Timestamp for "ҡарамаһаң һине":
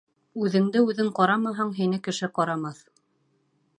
1.19-2.01